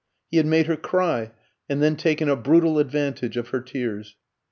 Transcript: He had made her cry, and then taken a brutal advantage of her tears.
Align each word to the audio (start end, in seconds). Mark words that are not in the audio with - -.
He 0.31 0.37
had 0.37 0.47
made 0.47 0.65
her 0.65 0.77
cry, 0.77 1.29
and 1.69 1.79
then 1.79 1.95
taken 1.95 2.27
a 2.27 2.35
brutal 2.35 2.79
advantage 2.79 3.37
of 3.37 3.49
her 3.49 3.61
tears. 3.61 4.15